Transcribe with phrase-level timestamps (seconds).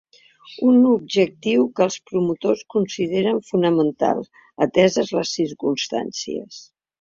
[0.67, 4.25] Un objectiu que els promotors consideren fonamental,
[4.67, 6.61] ateses les circumstàncies.